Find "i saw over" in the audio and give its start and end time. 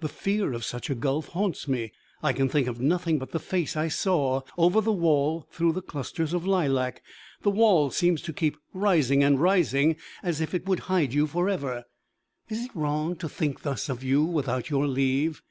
3.76-4.80